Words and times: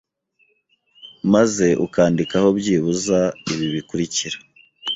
maze 1.33 1.67
ukandikaho 1.85 2.47
byibuza 2.59 3.19
ibi 3.51 3.65
bikurikira 3.73 4.37